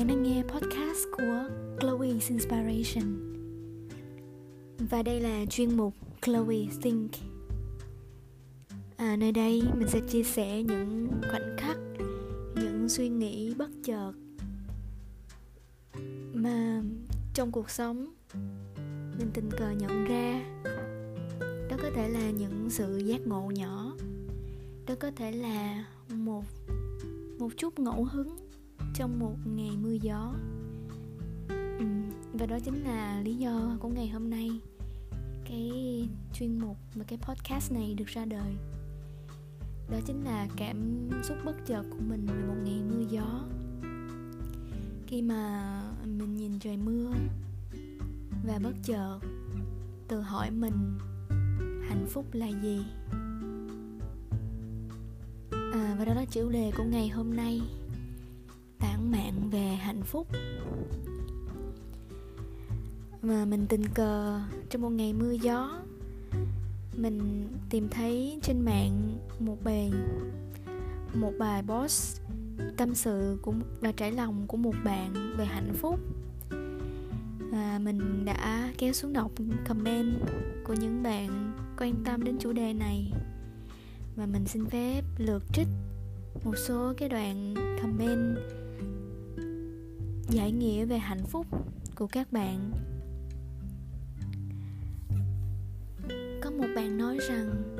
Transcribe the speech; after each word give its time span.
bạn 0.00 0.06
đang 0.06 0.22
nghe 0.22 0.42
podcast 0.42 1.06
của 1.16 1.44
Chloe's 1.78 2.28
Inspiration 2.28 3.04
Và 4.78 5.02
đây 5.02 5.20
là 5.20 5.44
chuyên 5.50 5.76
mục 5.76 5.94
Chloe 6.22 6.56
Think. 6.82 7.10
À, 8.96 9.16
Nơi 9.16 9.32
đây 9.32 9.62
mình 9.74 9.88
sẽ 9.88 10.00
chia 10.08 10.22
sẻ 10.22 10.62
những 10.62 11.08
khoảnh 11.30 11.56
khắc, 11.58 11.76
những 12.54 12.88
suy 12.88 13.08
nghĩ 13.08 13.54
bất 13.54 13.70
chợt 13.84 14.12
Mà 16.34 16.82
trong 17.34 17.52
cuộc 17.52 17.70
sống 17.70 18.06
mình 19.18 19.30
tình 19.34 19.50
cờ 19.58 19.70
nhận 19.70 20.04
ra. 20.04 20.44
Đó 21.70 21.76
có 21.82 21.90
thể 21.94 22.08
là 22.08 22.30
những 22.30 22.70
sự 22.70 22.98
giác 22.98 23.26
ngộ 23.26 23.50
nhỏ. 23.54 23.96
Đó 24.86 24.94
có 25.00 25.10
thể 25.16 25.32
là 25.32 25.84
một 26.08 26.44
một 27.38 27.50
chút 27.56 27.78
ngẫu 27.78 28.04
hứng 28.04 28.49
trong 28.94 29.18
một 29.18 29.36
ngày 29.44 29.76
mưa 29.76 29.92
gió. 29.92 30.34
Ừ, 31.78 31.84
và 32.32 32.46
đó 32.46 32.58
chính 32.64 32.84
là 32.84 33.20
lý 33.24 33.34
do 33.34 33.76
của 33.80 33.88
ngày 33.88 34.08
hôm 34.08 34.30
nay 34.30 34.60
cái 35.48 36.08
chuyên 36.32 36.58
mục 36.58 36.76
và 36.94 37.04
cái 37.04 37.18
podcast 37.18 37.72
này 37.72 37.94
được 37.94 38.06
ra 38.06 38.24
đời. 38.24 38.54
Đó 39.90 39.98
chính 40.06 40.24
là 40.24 40.48
cảm 40.56 41.08
xúc 41.22 41.36
bất 41.44 41.66
chợt 41.66 41.82
của 41.90 42.00
mình 42.08 42.26
về 42.26 42.42
một 42.48 42.56
ngày 42.64 42.82
mưa 42.90 43.04
gió. 43.10 43.44
Khi 45.06 45.22
mà 45.22 45.82
mình 46.04 46.36
nhìn 46.36 46.58
trời 46.58 46.76
mưa 46.76 47.12
và 48.46 48.58
bất 48.62 48.74
chợt 48.82 49.18
tự 50.08 50.20
hỏi 50.20 50.50
mình 50.50 50.98
hạnh 51.88 52.06
phúc 52.08 52.24
là 52.32 52.48
gì? 52.48 52.84
À, 55.72 55.96
và 55.98 56.04
đó 56.04 56.14
là 56.14 56.24
chủ 56.24 56.48
đề 56.48 56.72
của 56.76 56.84
ngày 56.84 57.08
hôm 57.08 57.36
nay 57.36 57.62
tản 58.80 59.10
mạn 59.12 59.50
về 59.50 59.66
hạnh 59.66 60.02
phúc. 60.02 60.26
Mà 63.22 63.44
mình 63.44 63.66
tình 63.68 63.84
cờ 63.94 64.40
trong 64.70 64.82
một 64.82 64.90
ngày 64.90 65.12
mưa 65.12 65.32
gió, 65.32 65.80
mình 66.96 67.48
tìm 67.70 67.88
thấy 67.88 68.38
trên 68.42 68.64
mạng 68.64 69.18
một 69.38 69.56
bài 69.64 69.92
một 71.14 71.32
bài 71.38 71.62
post 71.68 72.20
tâm 72.76 72.94
sự 72.94 73.38
của 73.42 73.52
và 73.80 73.92
trải 73.92 74.12
lòng 74.12 74.46
của 74.46 74.56
một 74.56 74.74
bạn 74.84 75.34
về 75.36 75.44
hạnh 75.44 75.72
phúc. 75.74 76.00
Và 77.50 77.78
mình 77.78 78.24
đã 78.24 78.72
kéo 78.78 78.92
xuống 78.92 79.12
đọc 79.12 79.32
comment 79.68 80.14
của 80.64 80.74
những 80.80 81.02
bạn 81.02 81.52
quan 81.78 81.94
tâm 82.04 82.24
đến 82.24 82.36
chủ 82.38 82.52
đề 82.52 82.72
này. 82.72 83.12
Và 84.16 84.26
mình 84.26 84.46
xin 84.46 84.66
phép 84.66 85.02
lượt 85.18 85.42
trích 85.52 85.68
một 86.44 86.54
số 86.56 86.92
cái 86.96 87.08
đoạn 87.08 87.54
comment 87.82 88.59
giải 90.30 90.52
nghĩa 90.52 90.84
về 90.84 90.98
hạnh 90.98 91.24
phúc 91.24 91.46
của 91.94 92.06
các 92.06 92.32
bạn. 92.32 92.72
Có 96.40 96.50
một 96.50 96.66
bạn 96.76 96.98
nói 96.98 97.18
rằng, 97.28 97.76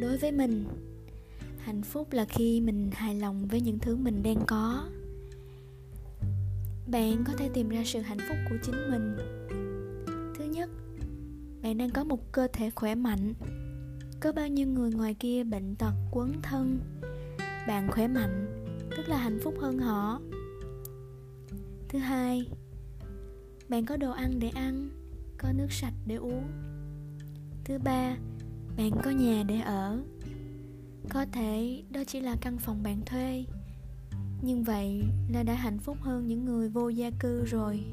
đối 0.00 0.18
với 0.18 0.32
mình, 0.32 0.64
hạnh 1.58 1.82
phúc 1.82 2.08
là 2.12 2.24
khi 2.24 2.60
mình 2.60 2.90
hài 2.92 3.14
lòng 3.14 3.46
với 3.46 3.60
những 3.60 3.78
thứ 3.78 3.96
mình 3.96 4.22
đang 4.22 4.46
có. 4.46 4.88
Bạn 6.86 7.24
có 7.26 7.32
thể 7.38 7.50
tìm 7.54 7.68
ra 7.68 7.82
sự 7.84 8.00
hạnh 8.00 8.18
phúc 8.28 8.36
của 8.50 8.56
chính 8.62 8.90
mình. 8.90 9.16
Thứ 10.38 10.44
nhất, 10.44 10.70
bạn 11.62 11.78
đang 11.78 11.90
có 11.90 12.04
một 12.04 12.32
cơ 12.32 12.48
thể 12.52 12.70
khỏe 12.70 12.94
mạnh. 12.94 13.34
Có 14.20 14.32
bao 14.32 14.48
nhiêu 14.48 14.66
người 14.66 14.92
ngoài 14.92 15.14
kia 15.14 15.44
bệnh 15.44 15.74
tật 15.74 15.92
quấn 16.10 16.32
thân, 16.42 16.80
bạn 17.68 17.90
khỏe 17.90 18.08
mạnh, 18.08 18.64
tức 18.96 19.08
là 19.08 19.16
hạnh 19.16 19.38
phúc 19.42 19.54
hơn 19.60 19.78
họ 19.78 20.20
thứ 21.92 21.98
hai, 21.98 22.48
bạn 23.68 23.84
có 23.84 23.96
đồ 23.96 24.10
ăn 24.10 24.38
để 24.38 24.48
ăn, 24.48 24.90
có 25.38 25.52
nước 25.52 25.72
sạch 25.72 25.94
để 26.06 26.14
uống. 26.14 26.44
Thứ 27.64 27.78
ba, 27.78 28.16
bạn 28.76 28.90
có 29.04 29.10
nhà 29.10 29.42
để 29.48 29.60
ở. 29.60 30.02
Có 31.08 31.26
thể 31.32 31.82
đó 31.90 32.02
chỉ 32.06 32.20
là 32.20 32.36
căn 32.40 32.58
phòng 32.58 32.82
bạn 32.82 33.00
thuê, 33.06 33.44
nhưng 34.42 34.64
vậy 34.64 35.02
là 35.32 35.42
đã 35.42 35.54
hạnh 35.54 35.78
phúc 35.78 35.96
hơn 36.00 36.26
những 36.26 36.44
người 36.44 36.68
vô 36.68 36.88
gia 36.88 37.10
cư 37.10 37.44
rồi. 37.44 37.84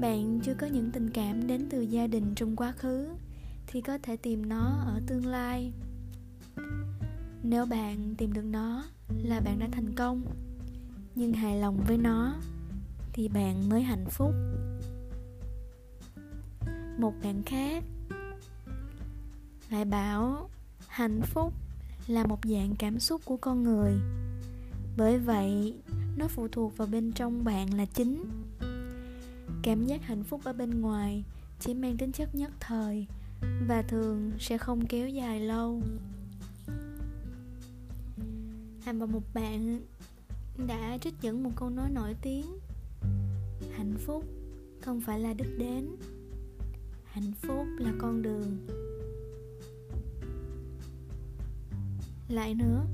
Bạn 0.00 0.40
chưa 0.42 0.54
có 0.54 0.66
những 0.66 0.90
tình 0.90 1.10
cảm 1.10 1.46
đến 1.46 1.66
từ 1.70 1.80
gia 1.80 2.06
đình 2.06 2.34
trong 2.34 2.56
quá 2.56 2.72
khứ, 2.72 3.08
thì 3.66 3.80
có 3.80 3.98
thể 4.02 4.16
tìm 4.16 4.48
nó 4.48 4.82
ở 4.86 5.00
tương 5.06 5.26
lai. 5.26 5.72
Nếu 7.42 7.66
bạn 7.66 8.14
tìm 8.18 8.32
được 8.32 8.44
nó 8.44 8.84
là 9.22 9.40
bạn 9.40 9.58
đã 9.58 9.68
thành 9.72 9.94
công 9.94 10.22
nhưng 11.14 11.32
hài 11.32 11.60
lòng 11.60 11.84
với 11.86 11.98
nó, 11.98 12.34
thì 13.12 13.28
bạn 13.28 13.68
mới 13.68 13.82
hạnh 13.82 14.06
phúc. 14.10 14.34
Một 16.98 17.14
bạn 17.22 17.42
khác 17.46 17.84
lại 19.70 19.84
bảo, 19.84 20.50
hạnh 20.86 21.20
phúc 21.22 21.52
là 22.06 22.26
một 22.26 22.38
dạng 22.44 22.74
cảm 22.78 22.98
xúc 23.00 23.20
của 23.24 23.36
con 23.36 23.62
người. 23.62 23.92
Bởi 24.96 25.18
vậy, 25.18 25.74
nó 26.16 26.28
phụ 26.28 26.48
thuộc 26.48 26.76
vào 26.76 26.88
bên 26.88 27.12
trong 27.12 27.44
bạn 27.44 27.74
là 27.74 27.84
chính. 27.84 28.24
Cảm 29.62 29.86
giác 29.86 30.02
hạnh 30.02 30.24
phúc 30.24 30.40
ở 30.44 30.52
bên 30.52 30.80
ngoài 30.80 31.24
chỉ 31.60 31.74
mang 31.74 31.96
tính 31.96 32.12
chất 32.12 32.34
nhất 32.34 32.50
thời 32.60 33.06
và 33.68 33.82
thường 33.82 34.32
sẽ 34.38 34.58
không 34.58 34.86
kéo 34.86 35.08
dài 35.08 35.40
lâu. 35.40 35.82
Hàm 38.84 38.98
và 38.98 39.06
một 39.06 39.22
bạn 39.34 39.80
đã 40.66 40.98
trích 41.00 41.14
dẫn 41.20 41.42
một 41.42 41.50
câu 41.56 41.70
nói 41.70 41.90
nổi 41.90 42.16
tiếng. 42.22 42.58
Hạnh 43.72 43.94
phúc 43.98 44.24
không 44.80 45.00
phải 45.00 45.20
là 45.20 45.32
đích 45.32 45.58
đến. 45.58 45.96
Hạnh 47.04 47.32
phúc 47.32 47.66
là 47.78 47.92
con 47.98 48.22
đường. 48.22 48.66
Lại 52.28 52.54
nữa, 52.54 52.84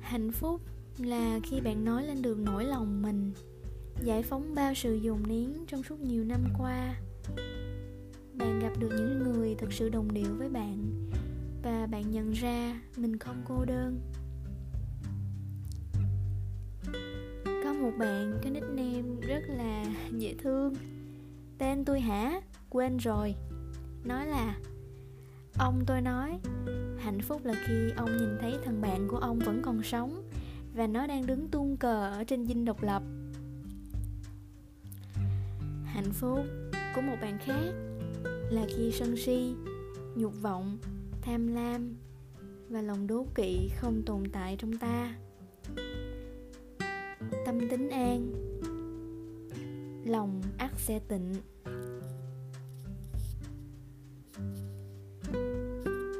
hạnh 0.00 0.32
phúc 0.32 0.60
là 0.98 1.40
khi 1.42 1.60
bạn 1.60 1.84
nói 1.84 2.06
lên 2.06 2.22
được 2.22 2.38
nỗi 2.38 2.64
lòng 2.64 3.02
mình, 3.02 3.32
giải 4.02 4.22
phóng 4.22 4.54
bao 4.54 4.74
sự 4.74 4.94
dồn 4.94 5.26
nén 5.28 5.66
trong 5.66 5.82
suốt 5.82 6.00
nhiều 6.00 6.24
năm 6.24 6.44
qua. 6.58 6.94
Bạn 8.34 8.58
gặp 8.60 8.72
được 8.78 8.90
những 8.90 9.22
người 9.22 9.54
thật 9.54 9.72
sự 9.72 9.88
đồng 9.88 10.14
điệu 10.14 10.34
với 10.38 10.48
bạn 10.48 11.08
và 11.62 11.86
bạn 11.86 12.10
nhận 12.10 12.32
ra 12.32 12.80
mình 12.96 13.18
không 13.18 13.42
cô 13.48 13.64
đơn. 13.64 14.00
Một 17.84 17.92
bạn 17.98 18.40
có 18.44 18.50
nickname 18.50 19.20
rất 19.20 19.42
là 19.48 19.84
dễ 20.10 20.34
thương. 20.34 20.74
Tên 21.58 21.84
tôi 21.84 22.00
hả? 22.00 22.40
Quên 22.70 22.96
rồi. 22.96 23.34
Nói 24.04 24.26
là, 24.26 24.56
ông 25.58 25.82
tôi 25.86 26.00
nói, 26.00 26.38
hạnh 26.98 27.20
phúc 27.22 27.44
là 27.44 27.54
khi 27.66 27.90
ông 27.96 28.16
nhìn 28.16 28.38
thấy 28.40 28.54
thằng 28.64 28.80
bạn 28.80 29.08
của 29.08 29.16
ông 29.16 29.38
vẫn 29.38 29.62
còn 29.64 29.82
sống 29.82 30.30
và 30.74 30.86
nó 30.86 31.06
đang 31.06 31.26
đứng 31.26 31.48
tuôn 31.48 31.76
cờ 31.76 32.10
ở 32.12 32.24
trên 32.24 32.46
dinh 32.46 32.64
độc 32.64 32.82
lập. 32.82 33.02
Hạnh 35.84 36.12
phúc 36.12 36.40
của 36.94 37.00
một 37.00 37.16
bạn 37.22 37.38
khác 37.44 37.72
là 38.50 38.66
khi 38.76 38.92
sân 38.92 39.16
si 39.16 39.54
nhục 40.14 40.42
vọng, 40.42 40.78
tham 41.22 41.46
lam 41.46 41.96
và 42.68 42.82
lòng 42.82 43.06
đố 43.06 43.26
kỵ 43.34 43.68
không 43.80 44.02
tồn 44.06 44.22
tại 44.32 44.56
trong 44.58 44.76
ta 44.76 45.14
tâm 47.46 47.68
tính 47.70 47.88
an. 47.88 48.32
Lòng 50.06 50.42
ắt 50.58 50.70
sẽ 50.78 50.98
tịnh. 51.08 51.34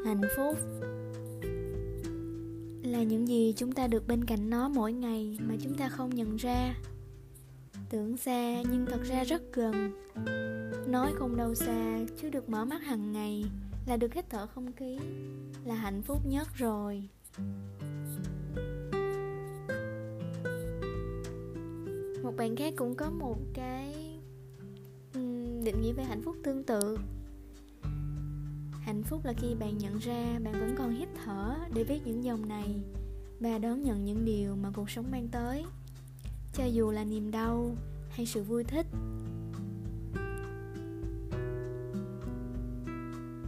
Hạnh 0.04 0.22
phúc 0.36 0.58
là 2.82 3.02
những 3.02 3.28
gì 3.28 3.54
chúng 3.56 3.72
ta 3.72 3.86
được 3.86 4.08
bên 4.08 4.24
cạnh 4.24 4.50
nó 4.50 4.68
mỗi 4.68 4.92
ngày 4.92 5.38
mà 5.40 5.54
chúng 5.62 5.74
ta 5.74 5.88
không 5.88 6.10
nhận 6.10 6.36
ra. 6.36 6.74
Tưởng 7.90 8.16
xa 8.16 8.62
nhưng 8.62 8.86
thật 8.86 9.02
ra 9.04 9.24
rất 9.24 9.42
gần. 9.52 9.90
Nói 10.86 11.12
không 11.16 11.36
đâu 11.36 11.54
xa, 11.54 11.98
chứ 12.20 12.30
được 12.30 12.48
mở 12.48 12.64
mắt 12.64 12.82
hàng 12.82 13.12
ngày 13.12 13.44
là 13.86 13.96
được 13.96 14.14
hít 14.14 14.30
thở 14.30 14.46
không 14.46 14.72
khí, 14.72 14.98
là 15.64 15.74
hạnh 15.74 16.02
phúc 16.02 16.18
nhất 16.26 16.48
rồi. 16.56 17.08
Một 22.24 22.36
bạn 22.36 22.56
khác 22.56 22.74
cũng 22.76 22.94
có 22.94 23.10
một 23.10 23.36
cái 23.54 23.94
định 25.64 25.80
nghĩa 25.80 25.92
về 25.92 26.04
hạnh 26.04 26.22
phúc 26.22 26.36
tương 26.44 26.64
tự. 26.64 26.98
Hạnh 28.72 29.02
phúc 29.02 29.24
là 29.24 29.32
khi 29.32 29.54
bạn 29.54 29.78
nhận 29.78 29.98
ra 29.98 30.38
bạn 30.44 30.52
vẫn 30.52 30.74
còn 30.78 30.90
hít 30.90 31.08
thở 31.24 31.56
để 31.74 31.84
viết 31.84 32.00
những 32.04 32.24
dòng 32.24 32.48
này 32.48 32.82
và 33.40 33.58
đón 33.58 33.82
nhận 33.82 34.04
những 34.04 34.24
điều 34.24 34.56
mà 34.56 34.70
cuộc 34.74 34.90
sống 34.90 35.10
mang 35.10 35.28
tới. 35.28 35.64
Cho 36.54 36.64
dù 36.64 36.90
là 36.90 37.04
niềm 37.04 37.30
đau 37.30 37.76
hay 38.10 38.26
sự 38.26 38.42
vui 38.42 38.64
thích. 38.64 38.86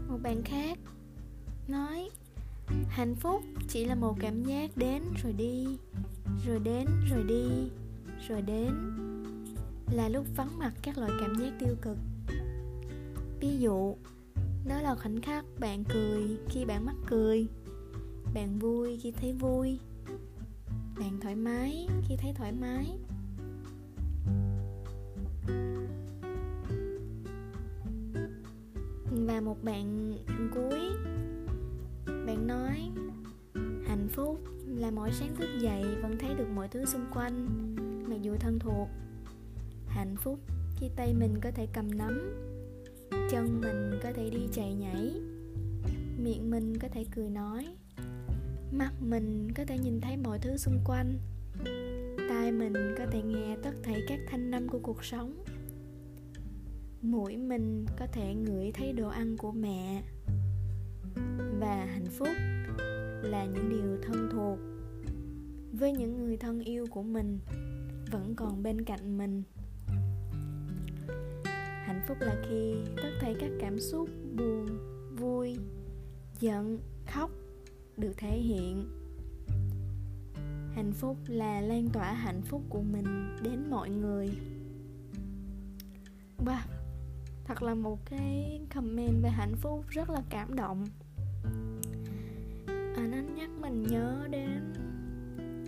Một 0.08 0.18
bạn 0.22 0.42
khác 0.44 0.78
nói, 1.68 2.10
hạnh 2.88 3.14
phúc 3.14 3.42
chỉ 3.68 3.84
là 3.84 3.94
một 3.94 4.16
cảm 4.20 4.42
giác 4.42 4.76
đến 4.76 5.02
rồi 5.22 5.32
đi, 5.32 5.66
rồi 6.46 6.60
đến, 6.64 6.86
rồi 7.10 7.22
đi 7.22 7.70
rồi 8.28 8.42
đến 8.42 8.74
là 9.90 10.08
lúc 10.08 10.26
vắng 10.36 10.58
mặt 10.58 10.72
các 10.82 10.98
loại 10.98 11.10
cảm 11.20 11.34
giác 11.34 11.52
tiêu 11.58 11.74
cực. 11.82 11.98
Ví 13.40 13.58
dụ 13.58 13.96
nó 14.68 14.80
là 14.80 14.94
khoảnh 14.94 15.20
khắc 15.20 15.44
bạn 15.60 15.84
cười 15.84 16.38
khi 16.48 16.64
bạn 16.64 16.86
mắc 16.86 16.96
cười, 17.06 17.46
bạn 18.34 18.58
vui 18.58 18.98
khi 19.02 19.10
thấy 19.10 19.32
vui, 19.32 19.78
bạn 20.98 21.20
thoải 21.20 21.34
mái 21.34 21.88
khi 22.08 22.16
thấy 22.16 22.32
thoải 22.36 22.52
mái. 22.52 22.98
Và 29.26 29.40
một 29.40 29.64
bạn 29.64 30.14
cuối, 30.54 30.80
bạn 32.06 32.46
nói, 32.46 32.90
hạnh 33.86 34.08
phúc 34.12 34.40
là 34.66 34.90
mỗi 34.90 35.12
sáng 35.12 35.36
thức 35.36 35.48
dậy 35.60 35.84
vẫn 36.02 36.18
thấy 36.18 36.34
được 36.34 36.48
mọi 36.54 36.68
thứ 36.68 36.84
xung 36.84 37.04
quanh 37.14 37.46
vừa 38.26 38.32
dù 38.32 38.38
thân 38.40 38.58
thuộc, 38.58 38.88
hạnh 39.86 40.16
phúc. 40.16 40.38
Khi 40.76 40.90
tay 40.96 41.14
mình 41.14 41.34
có 41.42 41.50
thể 41.50 41.66
cầm 41.72 41.98
nắm, 41.98 42.34
chân 43.30 43.60
mình 43.60 44.00
có 44.02 44.12
thể 44.12 44.30
đi 44.30 44.48
chạy 44.52 44.74
nhảy, 44.74 45.12
miệng 46.18 46.50
mình 46.50 46.78
có 46.78 46.88
thể 46.88 47.04
cười 47.14 47.30
nói, 47.30 47.76
mắt 48.72 48.92
mình 49.00 49.48
có 49.54 49.64
thể 49.64 49.78
nhìn 49.78 50.00
thấy 50.00 50.16
mọi 50.16 50.38
thứ 50.38 50.56
xung 50.56 50.78
quanh, 50.84 51.18
tai 52.28 52.52
mình 52.52 52.74
có 52.98 53.06
thể 53.06 53.22
nghe 53.22 53.56
tất 53.62 53.72
thảy 53.82 54.02
các 54.08 54.20
thanh 54.26 54.50
âm 54.50 54.68
của 54.68 54.78
cuộc 54.82 55.04
sống. 55.04 55.44
Mũi 57.02 57.36
mình 57.36 57.86
có 57.98 58.06
thể 58.06 58.34
ngửi 58.34 58.72
thấy 58.72 58.92
đồ 58.92 59.08
ăn 59.08 59.36
của 59.36 59.52
mẹ. 59.52 60.02
Và 61.60 61.84
hạnh 61.84 62.06
phúc 62.18 62.28
là 63.22 63.44
những 63.44 63.68
điều 63.68 63.98
thân 64.02 64.28
thuộc 64.32 64.58
với 65.72 65.92
những 65.92 66.18
người 66.18 66.36
thân 66.36 66.60
yêu 66.60 66.86
của 66.90 67.02
mình 67.02 67.38
vẫn 68.10 68.34
còn 68.36 68.62
bên 68.62 68.84
cạnh 68.84 69.18
mình. 69.18 69.42
Hạnh 71.84 72.02
phúc 72.08 72.16
là 72.20 72.36
khi 72.48 72.74
tất 72.96 73.10
thấy 73.20 73.34
các 73.40 73.50
cảm 73.60 73.80
xúc 73.80 74.08
buồn 74.36 74.66
vui 75.16 75.56
giận 76.40 76.78
khóc 77.06 77.30
được 77.96 78.12
thể 78.16 78.38
hiện. 78.38 78.88
Hạnh 80.74 80.92
phúc 80.92 81.16
là 81.26 81.60
lan 81.60 81.88
tỏa 81.92 82.12
hạnh 82.12 82.42
phúc 82.42 82.62
của 82.68 82.82
mình 82.82 83.36
đến 83.42 83.70
mọi 83.70 83.90
người. 83.90 84.28
Wow 86.38 86.76
thật 87.46 87.62
là 87.62 87.74
một 87.74 87.98
cái 88.10 88.60
comment 88.74 89.22
về 89.22 89.30
hạnh 89.30 89.54
phúc 89.56 89.84
rất 89.88 90.10
là 90.10 90.22
cảm 90.30 90.56
động. 90.56 90.84
À, 92.96 93.06
nó 93.10 93.18
nhắc 93.36 93.50
mình 93.60 93.82
nhớ 93.82 94.26
đến 94.30 94.72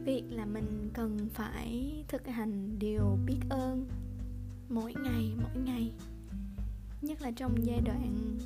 việc 0.09 0.25
là 0.31 0.45
mình 0.45 0.91
cần 0.95 1.29
phải 1.35 2.05
thực 2.09 2.27
hành 2.27 2.79
điều 2.79 3.19
biết 3.27 3.39
ơn 3.49 3.87
mỗi 4.69 4.95
ngày 5.05 5.33
mỗi 5.43 5.63
ngày. 5.65 5.93
Nhất 7.03 7.23
là 7.23 7.31
trong 7.31 7.67
giai 7.67 7.81
đoạn 7.81 8.39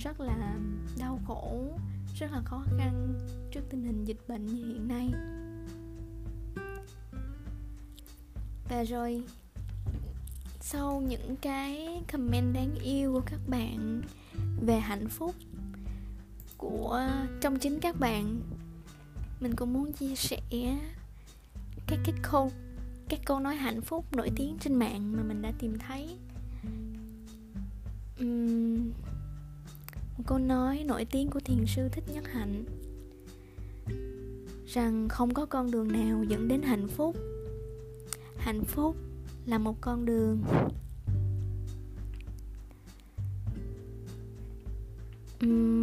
rất 0.00 0.20
là 0.20 0.58
đau 0.98 1.20
khổ, 1.26 1.68
rất 2.18 2.32
là 2.32 2.42
khó 2.44 2.64
khăn 2.78 3.14
trước 3.50 3.60
tình 3.70 3.84
hình 3.84 4.04
dịch 4.04 4.20
bệnh 4.28 4.46
như 4.46 4.66
hiện 4.66 4.88
nay. 4.88 5.12
Và 8.68 8.82
rồi, 8.82 9.22
sau 10.60 11.02
những 11.08 11.36
cái 11.36 12.02
comment 12.12 12.54
đáng 12.54 12.74
yêu 12.84 13.12
của 13.12 13.22
các 13.26 13.40
bạn 13.48 14.02
về 14.60 14.80
hạnh 14.80 15.08
phúc 15.08 15.34
của, 16.56 17.08
trong 17.40 17.58
chính 17.58 17.80
các 17.80 18.00
bạn 18.00 18.40
mình 19.40 19.56
cũng 19.56 19.72
muốn 19.72 19.92
chia 19.92 20.14
sẻ 20.14 20.40
các 21.86 21.98
cái 22.04 22.14
câu 22.22 22.52
các 23.08 23.20
câu 23.24 23.40
nói 23.40 23.56
hạnh 23.56 23.80
phúc 23.80 24.16
nổi 24.16 24.30
tiếng 24.36 24.56
trên 24.60 24.74
mạng 24.74 25.12
mà 25.16 25.22
mình 25.22 25.42
đã 25.42 25.52
tìm 25.58 25.78
thấy. 25.78 26.16
Uhm, 28.22 28.90
một 30.18 30.24
câu 30.26 30.38
nói 30.38 30.84
nổi 30.86 31.04
tiếng 31.04 31.30
của 31.30 31.40
thiền 31.40 31.66
sư 31.66 31.88
thích 31.92 32.04
nhất 32.14 32.24
hạnh 32.32 32.64
rằng 34.66 35.08
không 35.08 35.34
có 35.34 35.46
con 35.46 35.70
đường 35.70 35.92
nào 35.92 36.24
dẫn 36.24 36.48
đến 36.48 36.62
hạnh 36.62 36.88
phúc. 36.88 37.16
Hạnh 38.36 38.64
phúc 38.64 38.96
là 39.46 39.58
một 39.58 39.80
con 39.80 40.04
đường. 40.04 40.42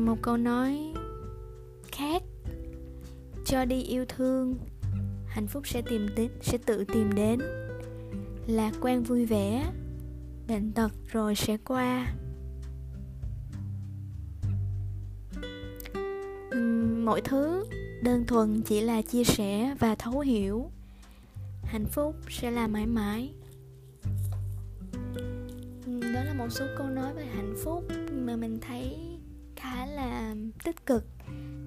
Một 0.06 0.18
câu 0.22 0.38
nói 0.38 0.94
cho 3.54 3.66
đi 3.66 3.84
yêu 3.84 4.06
thương. 4.06 4.58
Hạnh 5.28 5.48
phúc 5.48 5.68
sẽ 5.68 5.82
tìm 5.82 6.08
đến, 6.16 6.32
sẽ 6.42 6.58
tự 6.58 6.84
tìm 6.94 7.14
đến. 7.16 7.40
Lạc 8.48 8.72
quan 8.82 9.04
vui 9.04 9.26
vẻ, 9.26 9.72
bệnh 10.48 10.72
tật 10.72 10.92
rồi 11.08 11.36
sẽ 11.36 11.58
qua. 11.58 12.14
Mọi 17.04 17.22
thứ 17.22 17.66
đơn 18.04 18.26
thuần 18.28 18.62
chỉ 18.62 18.82
là 18.82 19.02
chia 19.02 19.24
sẻ 19.24 19.76
và 19.80 19.96
thấu 19.96 20.20
hiểu. 20.20 20.72
Hạnh 21.64 21.86
phúc 21.86 22.16
sẽ 22.30 22.52
là 22.52 22.68
mãi 22.68 22.86
mãi. 22.86 23.34
Đó 25.86 26.24
là 26.24 26.34
một 26.38 26.48
số 26.50 26.66
câu 26.78 26.88
nói 26.88 27.14
về 27.14 27.26
hạnh 27.26 27.56
phúc 27.64 27.84
mà 28.12 28.36
mình 28.36 28.60
thấy 28.68 28.98
khá 29.56 29.86
là 29.86 30.36
tích 30.64 30.86
cực 30.86 31.06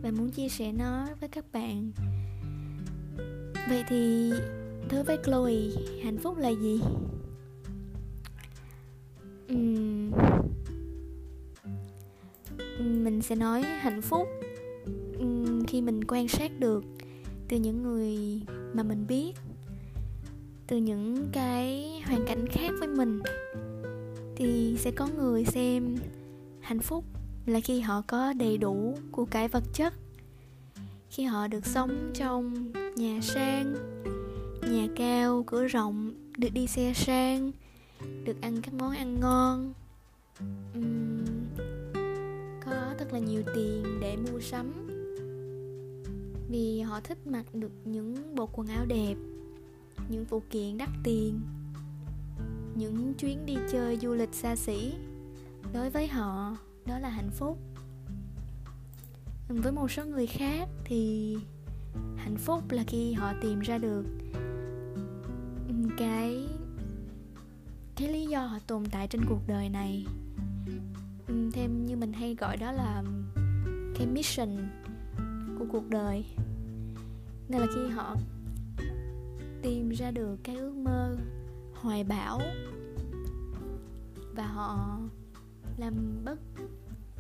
và 0.03 0.11
muốn 0.11 0.31
chia 0.31 0.49
sẻ 0.49 0.73
nó 0.73 1.07
với 1.21 1.29
các 1.29 1.45
bạn. 1.53 1.93
Vậy 3.69 3.85
thì 3.89 4.33
đối 4.91 5.03
với 5.03 5.19
chloe 5.25 5.55
hạnh 6.05 6.19
phúc 6.19 6.39
là 6.39 6.49
gì? 6.49 6.81
Uhm, 9.53 10.11
mình 12.79 13.23
sẽ 13.23 13.37
nói 13.37 13.63
hạnh 13.63 14.03
phúc 14.03 14.29
uhm, 15.19 15.65
khi 15.65 15.81
mình 15.81 16.05
quan 16.05 16.29
sát 16.29 16.61
được 16.61 16.85
từ 17.49 17.57
những 17.57 17.83
người 17.83 18.41
mà 18.75 18.83
mình 18.83 19.07
biết 19.09 19.33
từ 20.67 20.77
những 20.77 21.29
cái 21.33 21.93
hoàn 22.07 22.25
cảnh 22.27 22.47
khác 22.49 22.71
với 22.79 22.89
mình 22.89 23.21
thì 24.37 24.77
sẽ 24.79 24.91
có 24.91 25.09
người 25.17 25.45
xem 25.45 25.97
hạnh 26.61 26.81
phúc 26.81 27.05
là 27.47 27.61
khi 27.61 27.81
họ 27.81 28.03
có 28.07 28.33
đầy 28.33 28.59
đủ 28.59 28.99
của 29.13 29.25
cải 29.25 29.49
vật 29.49 29.65
chất. 29.73 29.95
Khi 31.11 31.25
họ 31.25 31.47
được 31.47 31.67
sống 31.67 32.11
trong 32.15 32.73
nhà 32.97 33.21
sang 33.23 33.75
nhà 34.71 34.87
cao 34.97 35.45
cửa 35.47 35.65
rộng 35.65 36.13
được 36.39 36.49
đi 36.53 36.67
xe 36.67 36.93
sang 36.95 37.53
được 38.25 38.41
ăn 38.41 38.63
các 38.63 38.75
món 38.75 38.97
ăn 38.97 39.21
ngon. 39.21 39.73
Uhm, 40.79 41.25
có 42.65 42.95
thật 42.99 43.13
là 43.13 43.19
nhiều 43.19 43.43
tiền 43.55 43.85
để 44.01 44.17
mua 44.17 44.41
sắm. 44.41 44.73
Vì 46.49 46.81
họ 46.81 47.01
thích 47.01 47.27
mặc 47.27 47.45
được 47.53 47.73
những 47.85 48.35
bộ 48.35 48.47
quần 48.53 48.67
áo 48.69 48.85
đẹp 48.87 49.15
những 50.09 50.25
phụ 50.25 50.43
kiện 50.51 50.79
đắt 50.79 50.89
tiền 51.05 51.41
những 52.75 53.15
chuyến 53.15 53.47
đi 53.47 53.57
chơi 53.73 53.97
du 53.97 54.15
lịch 54.15 54.35
xa 54.35 54.57
xỉ 54.57 54.93
đối 55.73 55.91
với 55.91 56.07
họ 56.07 56.57
đó 56.87 56.99
là 56.99 57.09
hạnh 57.09 57.31
phúc. 57.31 57.59
Với 59.49 59.73
một 59.73 59.91
số 59.91 60.05
người 60.05 60.27
khác 60.27 60.69
thì 60.85 61.37
hạnh 62.17 62.37
phúc 62.37 62.71
là 62.71 62.85
khi 62.87 63.13
họ 63.13 63.33
tìm 63.43 63.61
ra 63.61 63.79
được 63.79 64.05
cái 65.99 66.47
cái 67.97 68.09
lý 68.09 68.27
do 68.27 68.41
họ 68.41 68.59
tồn 68.67 68.85
tại 68.91 69.09
trên 69.09 69.25
cuộc 69.29 69.41
đời 69.47 69.69
này. 69.69 70.07
Thêm 71.53 71.87
như 71.87 71.97
mình 71.97 72.13
hay 72.13 72.35
gọi 72.35 72.57
đó 72.57 72.73
là 72.73 73.03
cái 73.99 74.07
mission 74.07 74.69
của 75.59 75.65
cuộc 75.73 75.89
đời. 75.91 76.25
Nên 77.49 77.61
là 77.61 77.67
khi 77.75 77.89
họ 77.89 78.17
tìm 79.63 79.91
ra 79.91 80.11
được 80.11 80.37
cái 80.43 80.57
ước 80.57 80.75
mơ 80.75 81.17
hoài 81.75 82.05
bão 82.05 82.41
và 84.35 84.47
họ 84.47 84.99
làm 85.77 85.95
bất 86.25 86.39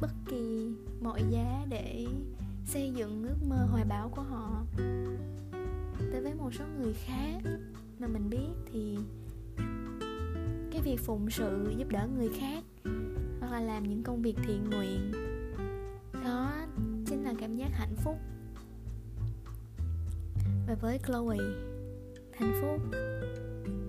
bất 0.00 0.10
kỳ 0.28 0.70
mọi 1.00 1.22
giá 1.30 1.66
để 1.68 2.06
xây 2.64 2.92
dựng 2.94 3.24
ước 3.24 3.48
mơ 3.48 3.66
hoài 3.70 3.84
bão 3.84 4.08
của 4.08 4.22
họ. 4.22 4.64
Tới 6.12 6.22
với 6.22 6.34
một 6.34 6.54
số 6.54 6.64
người 6.78 6.92
khác 6.94 7.40
mà 7.98 8.06
mình 8.06 8.30
biết 8.30 8.72
thì 8.72 8.98
cái 10.70 10.80
việc 10.84 11.00
phụng 11.00 11.30
sự 11.30 11.74
giúp 11.76 11.88
đỡ 11.88 12.08
người 12.16 12.28
khác 12.28 12.64
hoặc 13.40 13.50
là 13.50 13.60
làm 13.60 13.88
những 13.88 14.02
công 14.02 14.22
việc 14.22 14.36
thiện 14.46 14.70
nguyện, 14.70 15.12
đó 16.24 16.52
chính 17.06 17.24
là 17.24 17.34
cảm 17.38 17.56
giác 17.56 17.70
hạnh 17.72 17.94
phúc. 17.96 18.16
Và 20.66 20.74
với 20.80 21.00
chloe, 21.06 21.38
hạnh 22.38 22.52
phúc 22.62 22.80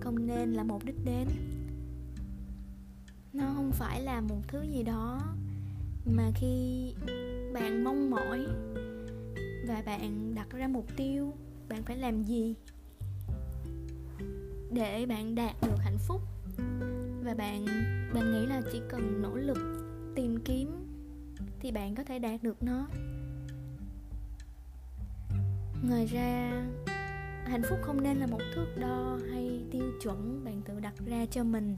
không 0.00 0.26
nên 0.26 0.52
là 0.52 0.64
một 0.64 0.84
đích 0.84 1.04
đến. 1.04 1.28
Nó 3.32 3.44
không 3.56 3.72
phải 3.72 4.02
là 4.02 4.20
một 4.20 4.40
thứ 4.48 4.62
gì 4.62 4.82
đó 4.82 5.20
mà 6.08 6.30
khi 6.34 6.94
bạn 7.54 7.84
mong 7.84 8.10
mỏi 8.10 8.46
và 9.66 9.82
bạn 9.86 10.34
đặt 10.34 10.50
ra 10.50 10.68
mục 10.68 10.86
tiêu, 10.96 11.32
bạn 11.68 11.82
phải 11.82 11.96
làm 11.96 12.22
gì 12.24 12.54
để 14.70 15.06
bạn 15.06 15.34
đạt 15.34 15.56
được 15.62 15.76
hạnh 15.78 15.98
phúc? 15.98 16.22
Và 17.24 17.34
bạn 17.34 17.66
bạn 18.14 18.32
nghĩ 18.32 18.46
là 18.46 18.62
chỉ 18.72 18.80
cần 18.88 19.22
nỗ 19.22 19.34
lực 19.34 19.58
tìm 20.14 20.36
kiếm 20.44 20.86
thì 21.60 21.70
bạn 21.70 21.94
có 21.94 22.04
thể 22.04 22.18
đạt 22.18 22.42
được 22.42 22.62
nó. 22.62 22.88
Ngoài 25.88 26.06
ra, 26.06 26.50
hạnh 27.44 27.62
phúc 27.70 27.78
không 27.82 28.02
nên 28.02 28.16
là 28.16 28.26
một 28.26 28.40
thước 28.54 28.66
đo 28.80 29.18
hay 29.32 29.60
tiêu 29.70 29.92
chuẩn 30.02 30.44
bạn 30.44 30.62
tự 30.62 30.80
đặt 30.80 30.94
ra 31.06 31.26
cho 31.30 31.44
mình. 31.44 31.76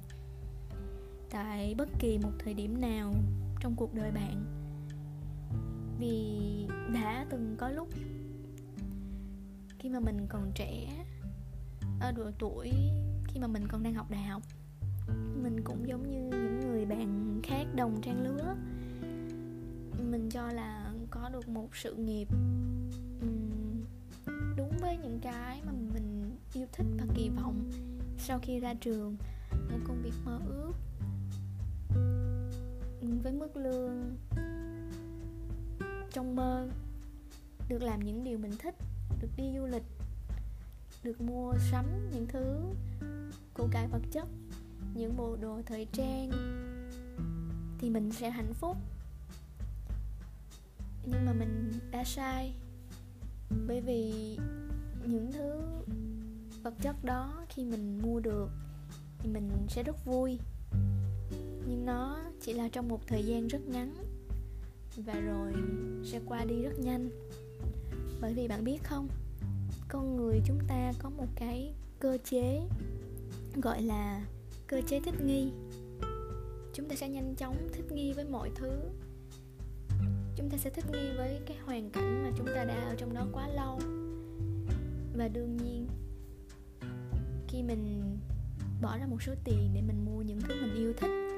Tại 1.31 1.75
bất 1.79 1.89
kỳ 1.99 2.19
một 2.19 2.33
thời 2.39 2.55
điểm 2.55 2.81
nào 2.81 3.15
trong 3.61 3.77
cuộc 3.77 3.95
đời 3.95 4.11
bạn. 4.11 4.45
Vì 5.99 6.67
đã 6.95 7.27
từng 7.31 7.57
có 7.59 7.69
lúc 7.69 7.89
khi 9.79 9.89
mà 9.89 10.01
mình 10.01 10.27
còn 10.29 10.53
trẻ, 10.55 11.05
ở 12.01 12.13
độ 12.13 12.31
tuổi 12.39 12.71
khi 13.25 13.41
mà 13.41 13.47
mình 13.47 13.69
còn 13.69 13.83
đang 13.83 13.95
học 13.95 14.11
đại 14.11 14.23
học, 14.23 14.43
mình 15.43 15.61
cũng 15.65 15.89
giống 15.89 16.11
như 16.11 16.19
những 16.19 16.61
người 16.61 16.87
bạn 16.87 17.41
khác 17.43 17.67
đồng 17.75 18.01
trang 18.03 18.23
lứa. 18.23 18.55
Mình 20.11 20.29
cho 20.31 20.49
là 20.49 20.93
có 21.11 21.29
được 21.29 21.49
một 21.49 21.77
sự 21.77 21.95
nghiệp 21.95 22.29
đúng 24.57 24.73
với 24.81 24.97
những 24.97 25.19
cái 25.23 25.63
mà 25.67 25.73
mình 25.73 26.37
yêu 26.55 26.67
thích 26.73 26.87
và 26.99 27.07
kỳ 27.15 27.29
vọng 27.29 27.71
sau 28.19 28.39
khi 28.43 28.61
ra 28.61 28.75
trường. 28.75 29.17
Một 29.71 29.79
công 29.85 30.03
việc 30.03 30.15
mơ 30.25 30.41
ước 30.47 30.73
với 33.23 33.33
mức 33.33 33.57
lương 33.57 34.17
trong 36.11 36.37
mơ. 36.37 36.69
Được 37.69 37.83
làm 37.83 38.05
những 38.05 38.25
điều 38.25 38.39
mình 38.39 38.53
thích, 38.59 38.75
được 39.21 39.29
đi 39.37 39.45
du 39.57 39.67
lịch, 39.67 39.83
được 41.03 41.21
mua 41.21 41.55
sắm 41.71 41.85
những 42.13 42.27
thứ 42.27 42.61
của 43.55 43.69
cải 43.71 43.89
vật 43.89 44.03
chất, 44.13 44.29
những 44.95 45.17
bộ 45.17 45.37
đồ 45.41 45.63
thời 45.67 45.87
trang 45.93 46.31
thì 47.79 47.91
mình 47.91 48.13
sẽ 48.13 48.31
hạnh 48.31 48.55
phúc. 48.55 48.77
Nhưng 51.07 51.27
mà 51.27 51.33
mình 51.33 51.73
đã 51.91 52.05
sai 52.05 52.55
bởi 53.67 53.81
vì 53.81 54.37
những 55.07 55.33
thứ 55.33 55.61
vật 56.63 56.75
chất 56.83 57.05
đó 57.05 57.45
khi 57.49 57.65
mình 57.65 57.99
mua 58.03 58.21
được 58.21 58.51
thì 59.19 59.29
mình 59.29 59.51
sẽ 59.69 59.83
rất 59.83 60.05
vui 60.05 60.39
nhưng 61.71 61.87
nó 61.87 62.19
chỉ 62.41 62.53
là 62.53 62.69
trong 62.69 62.89
một 62.89 63.07
thời 63.07 63.23
gian 63.23 63.49
rất 63.49 63.69
ngắn. 63.69 63.95
Và 64.97 65.21
rồi 65.21 65.53
sẽ 66.05 66.21
qua 66.27 66.45
đi 66.45 66.63
rất 66.63 66.79
nhanh. 66.79 67.11
Bởi 68.21 68.35
vì 68.35 68.49
bạn 68.49 68.65
biết 68.65 68.79
không, 68.85 69.09
con 69.89 70.17
người 70.17 70.41
chúng 70.47 70.59
ta 70.69 70.93
có 71.03 71.11
một 71.11 71.27
cái 71.35 71.75
cơ 72.01 72.19
chế 72.25 72.61
gọi 73.63 73.83
là 73.83 74.27
cơ 74.67 74.81
chế 74.87 75.01
thích 75.01 75.15
nghi. 75.25 75.51
Chúng 76.75 76.89
ta 76.89 76.97
sẽ 76.97 77.09
nhanh 77.09 77.35
chóng 77.35 77.69
thích 77.73 77.93
nghi 77.93 78.13
với 78.13 78.25
mọi 78.25 78.51
thứ. 78.55 78.73
Chúng 80.37 80.51
ta 80.51 80.59
sẽ 80.59 80.71
thích 80.71 80.85
nghi 80.93 81.17
với 81.17 81.41
cái 81.47 81.57
hoàn 81.65 81.91
cảnh 81.91 82.23
mà 82.23 82.31
chúng 82.39 82.47
ta 82.47 82.65
đã 82.65 82.75
ở 82.75 82.95
trong 82.99 83.15
đó 83.15 83.27
quá 83.33 83.49
lâu. 83.49 83.81
Và 85.17 85.29
đương 85.29 85.57
nhiên, 85.57 85.87
khi 87.49 87.63
mình 87.63 88.17
bỏ 88.83 88.97
ra 88.99 89.07
một 89.07 89.23
số 89.23 89.33
tiền 89.45 89.71
để 89.75 89.83
mình 89.83 90.05
mua 90.05 90.23
những 90.23 90.41
thứ 90.41 90.55
mình 90.63 90.75
yêu 90.75 90.93
thích 90.97 91.30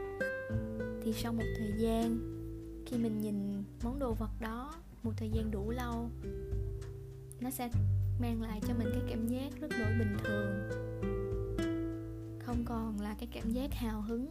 thì 1.05 1.13
sau 1.13 1.33
một 1.33 1.45
thời 1.59 1.73
gian, 1.79 2.19
khi 2.87 2.99
mình 2.99 3.21
nhìn 3.21 3.65
món 3.85 3.99
đồ 3.99 4.15
vật 4.15 4.31
đó, 4.41 4.75
một 5.03 5.13
thời 5.17 5.31
gian 5.31 5.51
đủ 5.51 5.71
lâu, 5.71 6.11
nó 7.41 7.51
sẽ 7.51 7.71
mang 8.21 8.43
lại 8.43 8.61
cho 8.69 8.75
mình 8.75 8.89
cái 8.93 9.03
cảm 9.09 9.29
giác 9.29 9.53
rất 9.61 9.69
đổi 9.71 9.93
bình 9.99 10.17
thường. 10.25 10.69
Không 12.47 12.65
còn 12.65 13.01
là 13.01 13.15
cái 13.19 13.29
cảm 13.33 13.53
giác 13.53 13.75
hào 13.75 14.01
hứng 14.01 14.31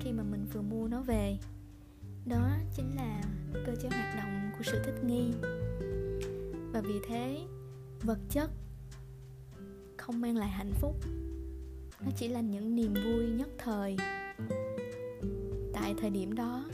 khi 0.00 0.12
mà 0.12 0.22
mình 0.22 0.46
vừa 0.52 0.62
mua 0.62 0.88
nó 0.88 1.02
về. 1.02 1.38
Đó 2.26 2.50
chính 2.76 2.96
là 2.96 3.22
cơ 3.66 3.74
chế 3.82 3.88
hoạt 3.88 4.16
động 4.16 4.50
của 4.58 4.64
sự 4.64 4.82
thích 4.84 5.04
nghi. 5.04 5.32
Và 6.72 6.80
vì 6.80 7.00
thế, 7.08 7.38
vật 8.02 8.18
chất 8.30 8.50
không 9.96 10.20
mang 10.20 10.36
lại 10.36 10.48
hạnh 10.48 10.72
phúc. 10.80 10.96
Nó 12.00 12.10
chỉ 12.16 12.28
là 12.28 12.40
những 12.40 12.76
niềm 12.76 12.94
vui 12.94 13.26
nhất 13.26 13.48
thời 13.58 13.96
tại 15.92 16.00
thời 16.00 16.10
điểm 16.10 16.34
đó. 16.34 16.64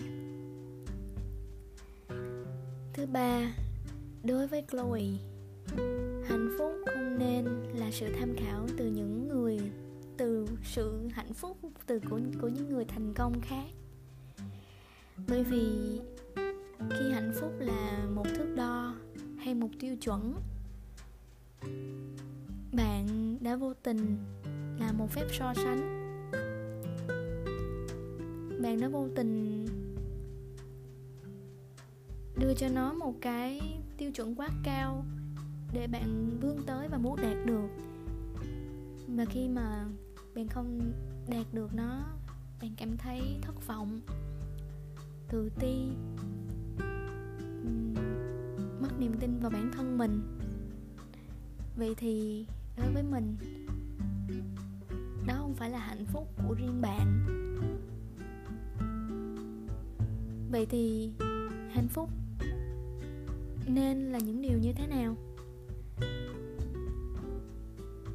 Thứ 2.93 3.07
ba, 3.07 3.55
đối 4.25 4.47
với 4.47 4.65
chloe, 4.71 5.03
hạnh 6.29 6.55
phúc 6.59 6.73
không 6.87 7.19
nên 7.19 7.45
là 7.75 7.91
sự 7.91 8.07
tham 8.19 8.35
khảo 8.37 8.67
từ 8.77 8.87
những 8.87 9.29
người, 9.29 9.59
từ 10.17 10.47
sự 10.65 11.09
hạnh 11.13 11.33
phúc 11.33 11.59
từ 11.87 12.01
của 12.11 12.21
của 12.41 12.49
những 12.49 12.69
người 12.69 12.85
thành 12.85 13.15
công 13.15 13.41
khác. 13.41 13.67
Bởi 15.29 15.45
vì 15.45 16.01
khi 16.79 17.13
hạnh 17.13 17.33
phúc 17.41 17.53
là 17.59 18.07
một 18.15 18.27
thước 18.37 18.55
đo 18.57 18.95
hay 19.39 19.55
một 19.55 19.71
tiêu 19.81 19.97
chuẩn, 19.97 20.35
bạn 22.73 23.37
đã 23.41 23.57
vô 23.57 23.75
tình 23.75 24.17
là 24.81 24.93
một 24.93 25.11
phép 25.11 25.27
so 25.39 25.55
sánh 25.55 25.98
bạn 28.63 28.81
đã 28.81 28.89
vô 28.89 29.09
tình 29.17 29.67
đưa 32.37 32.55
cho 32.55 32.69
nó 32.69 32.93
một 32.93 33.15
cái 33.21 33.61
tiêu 33.97 34.11
chuẩn 34.13 34.35
quá 34.35 34.49
cao 34.65 35.05
để 35.73 35.87
bạn 35.87 36.39
vươn 36.41 36.63
tới 36.67 36.89
và 36.89 36.99
muốn 36.99 37.17
đạt 37.17 37.47
được. 37.47 37.69
Và 39.09 39.25
khi 39.25 39.49
mà 39.49 39.85
bạn 40.35 40.49
không 40.49 40.93
đạt 41.29 41.47
được 41.53 41.75
nó, 41.75 42.05
bạn 42.63 42.71
cảm 42.77 42.97
thấy 42.97 43.21
thất 43.43 43.67
vọng, 43.67 44.01
tự 45.29 45.51
ti 45.61 45.89
mất 48.81 48.99
niềm 48.99 49.13
tin 49.21 49.39
vào 49.41 49.51
bản 49.51 49.71
thân 49.77 49.99
mình. 49.99 50.39
Vậy 51.77 51.95
thì 51.97 52.47
đối 52.77 52.93
với 52.93 53.03
mình, 53.03 53.37
đó 55.27 55.35
không 55.39 55.55
phải 55.55 55.71
là 55.71 55.79
hạnh 55.79 56.05
phúc 56.13 56.29
của 56.49 56.55
riêng 56.55 56.81
bạn 56.81 57.25
vậy 60.51 60.67
thì 60.67 61.11
hạnh 61.71 61.89
phúc 61.89 62.11
nên 63.67 64.13
là 64.13 64.19
những 64.19 64.43
điều 64.43 64.59
như 64.59 64.73
thế 64.73 64.87
nào? 64.87 65.17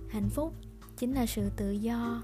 Hạnh 0.09 0.29
phúc 0.29 0.53
chính 0.97 1.13
là 1.13 1.25
sự 1.25 1.49
tự 1.57 1.71
do. 1.71 2.23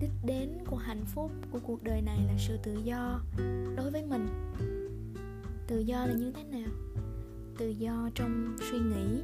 Đích 0.00 0.10
đến 0.24 0.48
của 0.66 0.76
hạnh 0.76 1.04
phúc 1.06 1.30
của 1.50 1.58
cuộc 1.62 1.82
đời 1.82 2.02
này 2.02 2.18
là 2.26 2.34
sự 2.38 2.56
tự 2.62 2.80
do 2.84 3.20
đối 3.76 3.90
với 3.90 4.02
mình. 4.02 4.26
Tự 5.66 5.78
do 5.78 6.06
là 6.06 6.12
như 6.12 6.32
thế 6.32 6.44
nào? 6.44 6.70
Tự 7.58 7.68
do 7.68 8.10
trong 8.14 8.56
suy 8.70 8.78
nghĩ, 8.78 9.22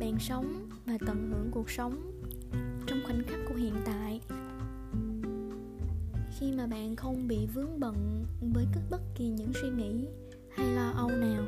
bạn 0.00 0.16
sống 0.20 0.68
và 0.86 0.98
tận 1.06 1.30
hưởng 1.32 1.50
cuộc 1.50 1.70
sống 1.70 2.12
trong 2.86 2.98
khoảnh 3.04 3.22
khắc 3.26 3.38
của 3.48 3.54
hiện 3.54 3.74
tại 3.84 4.11
khi 6.42 6.52
mà 6.52 6.66
bạn 6.66 6.96
không 6.96 7.28
bị 7.28 7.46
vướng 7.46 7.80
bận 7.80 8.26
với 8.54 8.66
bất 8.90 9.00
kỳ 9.14 9.28
những 9.28 9.52
suy 9.62 9.70
nghĩ 9.70 10.06
hay 10.56 10.74
lo 10.74 10.90
âu 10.90 11.08
nào. 11.08 11.44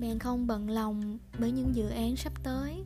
Bạn 0.00 0.18
không 0.18 0.46
bận 0.46 0.70
lòng 0.70 1.18
bởi 1.38 1.52
những 1.52 1.74
dự 1.74 1.88
án 1.88 2.16
sắp 2.16 2.32
tới 2.42 2.84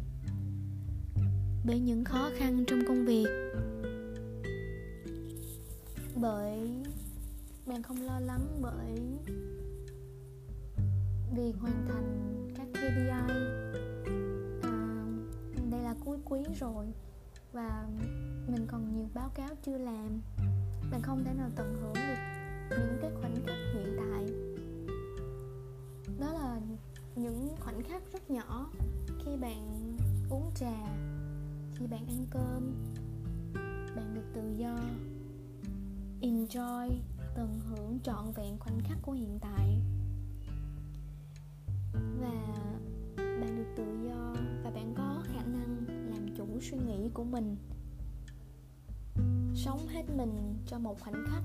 bởi 1.65 1.81
những 1.81 2.05
khó 2.05 2.31
khăn 2.39 2.65
trong 2.67 2.81
công 2.89 3.05
việc. 3.05 3.27
Bởi 6.15 6.71
bạn 7.67 7.83
không 7.83 8.03
lo 8.03 8.21
lắng 8.21 8.47
bởi 8.63 9.01
việc 11.37 11.53
hoàn 11.61 11.87
thành 11.89 12.49
các 12.57 12.67
KPI 12.73 13.09
à, 13.09 13.27
đây 15.71 15.83
là 15.83 15.95
cuối 16.05 16.19
quý 16.25 16.41
rồi 16.61 16.87
và 17.57 17.87
mình 18.47 18.67
còn 18.67 18.93
nhiều 18.93 19.09
báo 19.15 19.29
cáo 19.35 19.49
chưa 19.63 19.79
làm. 19.79 20.21
Bạn 20.91 21.03
không 21.03 21.25
thể 21.25 21.35
nào 21.35 21.51
tận 21.57 21.77
hưởng 21.81 21.95
được 21.95 22.17
những 22.71 22.99
cái 23.03 23.11
khoảnh 23.21 23.35
khắc 23.47 23.57
hiện 23.75 23.97
tại. 23.97 24.27
Đó 26.21 26.33
là 26.33 26.61
những 27.17 27.57
khoảnh 27.61 27.83
khắc 27.83 28.03
rất 28.13 28.31
nhỏ 28.31 28.71
khi 29.25 29.37
bạn 29.37 29.97
uống 30.31 30.51
trà, 30.55 30.87
khi 31.75 31.87
bạn 31.87 32.07
ăn 32.07 32.27
cơm. 32.31 32.73
Bạn 33.97 34.15
được 34.15 34.27
tự 34.35 34.55
do, 34.57 34.79
enjoy, 36.21 36.91
tận 37.35 37.61
hưởng 37.69 37.99
trọn 38.03 38.33
vẹn 38.33 38.59
khoảnh 38.59 38.81
khắc 38.81 38.99
của 39.03 39.13
hiện 39.13 39.39
tại. 39.41 39.81
Chủ 46.57 46.63
suy 46.63 46.79
nghĩ 46.79 47.09
của 47.15 47.25
mình. 47.25 47.57
Sống 49.55 49.87
hết 49.89 50.03
mình 50.17 50.55
cho 50.67 50.79
một 50.79 51.01
khoảnh 51.01 51.25
khắc. 51.27 51.43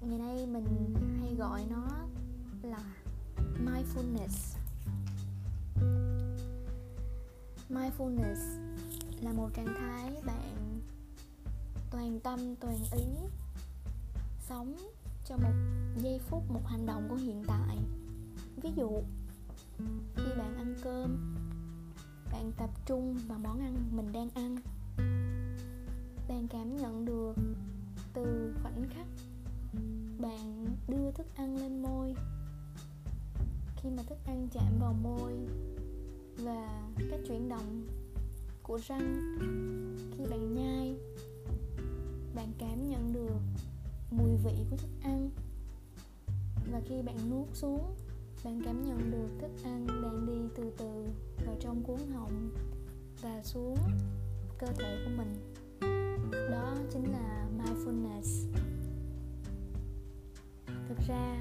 Ngày 0.00 0.18
nay 0.18 0.46
mình 0.46 0.94
hay 1.20 1.34
gọi 1.34 1.66
nó 1.70 1.88
là 2.62 2.80
mindfulness. 3.64 4.56
Mindfulness 7.70 8.60
là 9.20 9.32
một 9.32 9.50
trạng 9.54 9.74
thái 9.78 10.22
bạn 10.26 10.80
toàn 11.90 12.20
tâm, 12.20 12.56
toàn 12.60 12.78
ý 12.92 13.04
sống 14.48 14.76
cho 15.24 15.36
một 15.36 15.54
giây 15.98 16.18
phút, 16.18 16.50
một 16.50 16.62
hành 16.66 16.86
động 16.86 17.06
của 17.08 17.16
hiện 17.16 17.44
tại. 17.46 17.78
Ví 18.62 18.70
dụ, 18.76 19.02
khi 20.16 20.28
bạn 20.38 20.56
ăn 20.56 20.74
cơm 20.82 21.35
bạn 22.36 22.52
tập 22.56 22.70
trung 22.86 23.18
vào 23.28 23.38
món 23.38 23.60
ăn 23.60 23.74
mình 23.90 24.12
đang 24.12 24.28
ăn. 24.34 24.56
Bạn 26.28 26.48
cảm 26.50 26.76
nhận 26.76 27.04
được 27.04 27.34
từ 28.12 28.54
khoảnh 28.62 28.84
khắc 28.90 29.06
bạn 30.18 30.66
đưa 30.88 31.10
thức 31.10 31.26
ăn 31.36 31.56
lên 31.56 31.82
môi. 31.82 32.14
Khi 33.76 33.90
mà 33.90 34.02
thức 34.02 34.18
ăn 34.26 34.48
chạm 34.52 34.78
vào 34.80 34.92
môi 35.02 35.32
và 36.38 36.88
các 37.10 37.20
chuyển 37.28 37.48
động 37.48 37.86
của 38.62 38.78
răng, 38.86 39.36
khi 40.18 40.24
bạn 40.30 40.54
nhai, 40.54 40.96
bạn 42.34 42.52
cảm 42.58 42.88
nhận 42.88 43.12
được 43.12 43.40
mùi 44.10 44.36
vị 44.44 44.64
của 44.70 44.76
thức 44.76 44.90
ăn. 45.02 45.30
Và 46.72 46.80
khi 46.88 47.02
bạn 47.02 47.30
nuốt 47.30 47.48
xuống 47.52 47.94
bạn 48.46 48.60
cảm 48.64 48.82
nhận 48.82 49.10
được 49.10 49.28
thức 49.40 49.64
ăn 49.64 49.86
đang 49.86 50.26
đi 50.26 50.48
từ 50.56 50.72
từ 50.78 51.06
vào 51.46 51.56
trong 51.60 51.82
cuốn 51.82 51.98
họng 52.14 52.50
và 53.22 53.42
xuống 53.42 53.78
cơ 54.58 54.66
thể 54.66 55.04
của 55.04 55.10
mình. 55.16 55.54
Đó 56.50 56.74
chính 56.90 57.12
là 57.12 57.48
mindfulness. 57.58 58.52
Thực 60.88 60.98
ra, 61.08 61.36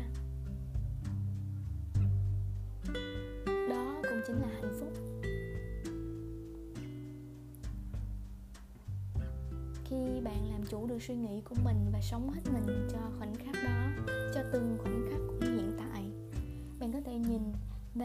đó 3.70 4.02
cũng 4.02 4.22
chính 4.28 4.42
là 4.42 4.48
hạnh 4.48 4.74
phúc. 4.80 4.94
Khi 9.86 10.22
bạn 10.24 10.52
làm 10.52 10.66
chủ 10.70 10.88
được 10.88 11.02
suy 11.02 11.16
nghĩ 11.16 11.42
của 11.42 11.56
mình 11.64 11.90
và 11.94 12.02
sống 12.02 12.30
hết 12.30 12.42
mình 12.54 12.88
cho 12.92 13.00
khoảnh 13.18 13.36
khắc 13.36 13.56
đó 13.64 13.85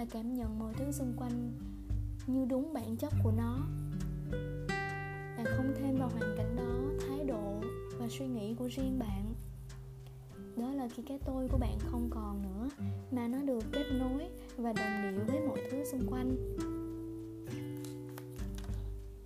và 0.01 0.07
cảm 0.11 0.35
nhận 0.35 0.59
mọi 0.59 0.73
thứ 0.75 0.93
xung 0.93 1.13
quanh 1.17 1.53
như 2.27 2.45
đúng 2.45 2.73
bản 2.73 2.97
chất 2.97 3.13
của 3.25 3.33
nó. 3.37 3.59
Bạn 5.37 5.47
không 5.57 5.73
thêm 5.77 5.97
vào 5.99 6.09
hoàn 6.09 6.37
cảnh 6.37 6.57
đó 6.57 7.05
thái 7.07 7.25
độ 7.25 7.61
và 7.99 8.09
suy 8.09 8.27
nghĩ 8.27 8.55
của 8.55 8.67
riêng 8.67 8.99
bạn. 8.99 9.35
Đó 10.57 10.71
là 10.73 10.89
khi 10.89 11.03
cái 11.03 11.19
tôi 11.25 11.49
của 11.49 11.59
bạn 11.59 11.79
không 11.81 12.09
còn 12.11 12.43
nữa, 12.43 12.69
mà 13.11 13.29
nó 13.29 13.43
được 13.43 13.65
kết 13.73 13.85
nối 13.93 14.29
và 14.57 14.73
đồng 14.73 15.03
điệu 15.03 15.25
với 15.27 15.41
mọi 15.49 15.59
thứ 15.71 15.85
xung 15.85 16.07
quanh. 16.11 16.37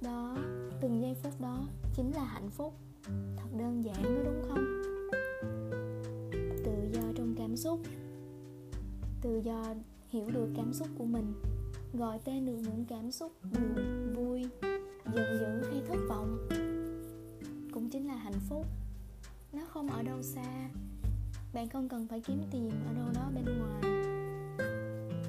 Đó, 0.00 0.36
từng 0.80 1.02
giây 1.02 1.14
phút 1.22 1.40
đó 1.40 1.68
chính 1.96 2.10
là 2.14 2.24
hạnh 2.24 2.50
phúc. 2.50 2.74
Thật 3.36 3.48
đơn 3.58 3.84
giản 3.84 4.02
đó 4.02 4.20
đúng 4.24 4.42
không? 4.48 4.82
Tự 6.64 6.88
do 6.92 7.02
trong 7.14 7.34
cảm 7.38 7.56
xúc. 7.56 7.80
Tự 9.22 9.40
do 9.44 9.74
hiểu 10.14 10.30
được 10.30 10.48
cảm 10.56 10.72
xúc 10.72 10.88
của 10.98 11.04
mình. 11.04 11.32
Gọi 11.92 12.18
tên 12.24 12.46
được 12.46 12.56
những 12.56 12.84
cảm 12.88 13.12
xúc 13.12 13.32
buồn, 13.42 14.12
vui, 14.14 14.42
giận 15.14 15.38
dữ 15.40 15.70
hay 15.70 15.82
thất 15.88 15.98
vọng 16.08 16.48
cũng 17.72 17.90
chính 17.90 18.06
là 18.06 18.14
hạnh 18.14 18.40
phúc. 18.48 18.66
Nó 19.52 19.62
không 19.68 19.90
ở 19.90 20.02
đâu 20.02 20.22
xa. 20.22 20.70
Bạn 21.54 21.68
không 21.68 21.88
cần 21.88 22.06
phải 22.08 22.20
kiếm 22.20 22.42
tìm 22.50 22.70
ở 22.88 22.94
đâu 22.94 23.06
đó 23.14 23.30
bên 23.34 23.44
ngoài. 23.58 23.82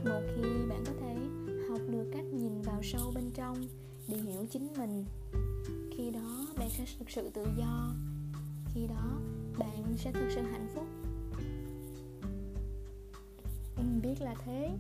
Một 0.06 0.22
khi 0.36 0.50
bạn 0.70 0.84
có 0.86 0.94
thể 1.00 1.16
học 1.70 1.80
được 1.90 2.10
cách 2.14 2.26
nhìn 2.34 2.62
vào 2.62 2.82
sâu 2.84 3.12
bên 3.16 3.32
trong 3.34 3.68
để 4.08 4.18
hiểu 4.18 4.46
chính 4.52 4.68
mình, 4.78 5.06
khi 5.98 6.12
đó 6.12 6.48
bạn 6.58 6.70
sẽ 6.70 6.86
thực 7.00 7.10
sự 7.10 7.30
tự 7.34 7.46
do. 7.58 7.92
Khi 8.74 8.88
đó, 8.88 9.20
bạn 9.58 9.98
sẽ 9.98 10.12
thực 10.12 10.30
sự 10.36 10.42
hạnh 10.42 10.68
phúc 10.76 10.86
biết 14.06 14.22
là 14.22 14.36
thế, 14.46 14.72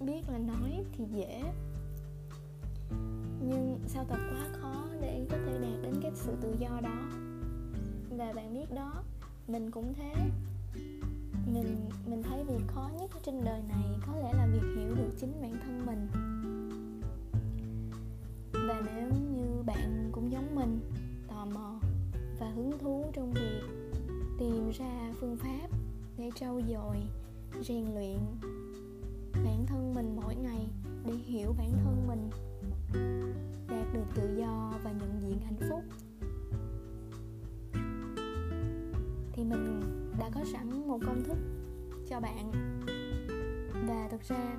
biết 0.00 0.28
là 0.28 0.38
nói 0.38 0.84
thì 0.92 1.04
dễ. 1.04 1.42
Nhưng 3.40 3.78
sao 3.86 4.04
thật 4.08 4.18
quá 4.30 4.46
khó 4.60 4.84
để 5.00 5.26
có 5.30 5.36
thể 5.46 5.52
đạt 5.52 5.82
đến 5.82 5.94
cái 6.02 6.12
sự 6.14 6.32
tự 6.40 6.56
do 6.58 6.80
đó. 6.82 7.08
Và 8.10 8.32
bạn 8.32 8.54
biết 8.54 8.74
đó, 8.74 9.02
mình 9.48 9.70
cũng 9.70 9.94
thế. 9.94 10.14
Mình 11.54 11.88
mình 12.06 12.22
thấy 12.22 12.44
việc 12.44 12.66
khó 12.66 12.90
nhất 13.00 13.10
trên 13.22 13.44
đời 13.44 13.62
này 13.68 13.98
có 14.06 14.12
lẽ 14.16 14.32
là 14.32 14.46
việc 14.46 14.74
hiểu 14.76 14.94
được 14.94 15.10
chính 15.20 15.32
bản 15.42 15.56
thân 15.64 15.86
mình. 15.86 16.08
Và 18.52 18.82
nếu 18.86 19.08
như 19.08 19.62
bạn 19.66 20.08
cũng 20.12 20.32
giống 20.32 20.54
mình, 20.54 20.80
tò 21.28 21.44
mò 21.44 21.80
và 22.38 22.50
hứng 22.50 22.78
thú 22.78 23.04
trong 23.12 23.32
việc 23.32 23.62
tìm 24.38 24.70
ra 24.70 25.12
phương 25.20 25.36
pháp 25.36 25.68
để 26.18 26.30
trau 26.34 26.60
dồi 26.68 26.96
rèn 27.60 27.94
luyện 27.94 28.18
bản 29.44 29.66
thân 29.66 29.94
mình 29.94 30.16
mỗi 30.16 30.34
ngày 30.34 30.68
để 31.06 31.12
hiểu 31.12 31.54
bản 31.58 31.70
thân 31.84 32.06
mình, 32.06 32.30
đạt 33.68 33.94
được 33.94 34.04
tự 34.14 34.36
do 34.38 34.72
và 34.84 34.92
nhận 34.92 35.20
diện 35.20 35.38
hạnh 35.40 35.68
phúc. 35.70 35.80
Thì 39.32 39.44
mình 39.44 39.80
đã 40.18 40.30
có 40.34 40.44
sẵn 40.52 40.88
một 40.88 40.98
công 41.06 41.24
thức 41.24 41.38
cho 42.08 42.20
bạn. 42.20 42.52
Và 43.88 44.08
thực 44.10 44.22
ra, 44.22 44.56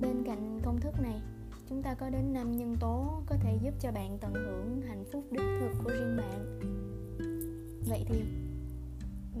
bên 0.00 0.22
cạnh 0.26 0.60
công 0.64 0.80
thức 0.80 0.94
này, 1.02 1.22
chúng 1.68 1.82
ta 1.82 1.94
có 1.94 2.10
đến 2.10 2.32
5 2.32 2.56
nhân 2.56 2.76
tố 2.80 3.22
có 3.26 3.36
thể 3.40 3.58
giúp 3.62 3.74
cho 3.80 3.92
bạn 3.92 4.18
tận 4.20 4.34
hưởng 4.34 4.80
hạnh 4.80 5.04
phúc 5.12 5.24
đích 5.30 5.46
thực 5.60 5.84
của 5.84 5.90
riêng 5.90 6.16
bạn. 6.16 6.58
Vậy 7.88 8.04
thì 8.08 8.22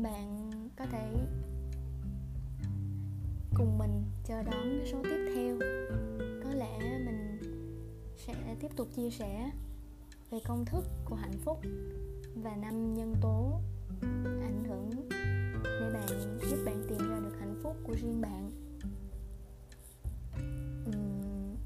bạn 0.02 0.50
có 0.76 0.86
thể 0.86 1.26
cùng 3.54 3.78
mình 3.78 4.04
chờ 4.24 4.42
đón 4.42 4.78
cái 4.78 4.86
số 4.92 4.98
tiếp 5.02 5.32
theo. 5.34 5.58
Có 6.44 6.50
lẽ 6.50 6.78
mình 7.06 7.38
sẽ 8.16 8.34
tiếp 8.60 8.68
tục 8.76 8.88
chia 8.96 9.10
sẻ 9.10 9.50
về 10.30 10.38
công 10.44 10.64
thức 10.64 10.84
của 11.04 11.14
hạnh 11.14 11.38
phúc 11.44 11.60
và 12.34 12.56
năm 12.56 12.94
nhân 12.94 13.14
tố 13.20 13.60
ảnh 14.42 14.64
hưởng 14.68 14.90
để 15.64 15.90
bạn 15.92 16.38
giúp 16.50 16.56
bạn 16.66 16.84
tìm 16.88 16.98
ra 16.98 17.18
được 17.20 17.36
hạnh 17.40 17.60
phúc 17.62 17.76
của 17.84 17.94
riêng 18.02 18.20
bạn. 18.20 18.50
Uhm, 20.88 21.56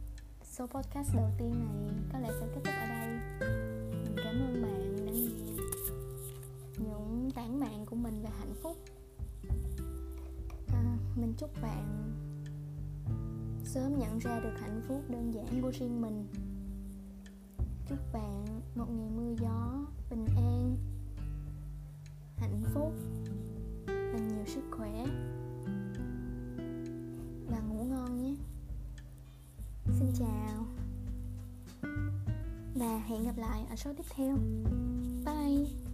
số 0.42 0.66
podcast 0.66 1.16
đầu 1.16 1.30
tiên 1.38 1.50
này 1.50 1.94
có 2.12 2.18
lẽ 2.18 2.28
sẽ 2.40 2.46
kết 2.54 2.60
thúc 2.64 2.74
ở 2.80 2.86
đây. 2.86 3.08
Mình 3.90 4.16
cảm 4.16 4.34
ơn 4.34 4.62
bạn. 4.62 4.75
Chúc 11.38 11.50
bạn 11.62 12.12
sớm 13.64 13.98
nhận 13.98 14.18
ra 14.18 14.40
được 14.40 14.54
hạnh 14.60 14.82
phúc 14.88 15.04
đơn 15.08 15.34
giản 15.34 15.62
của 15.62 15.70
riêng 15.70 16.00
mình. 16.00 16.26
Chúc 17.88 17.98
bạn 18.12 18.60
một 18.74 18.86
ngày 18.90 19.10
mưa 19.10 19.34
gió, 19.40 19.86
bình 20.10 20.26
an, 20.36 20.76
hạnh 22.36 22.62
phúc 22.74 22.92
và 23.86 24.18
nhiều 24.18 24.44
sức 24.46 24.64
khỏe. 24.70 25.06
Và 27.46 27.60
ngủ 27.68 27.84
ngon 27.84 28.22
nhé. 28.22 28.34
Xin 29.98 30.08
chào 30.18 30.66
và 32.74 32.98
hẹn 32.98 33.24
gặp 33.24 33.36
lại 33.36 33.66
ở 33.70 33.76
số 33.76 33.92
tiếp 33.96 34.04
theo. 34.16 34.36
Bye. 35.24 35.85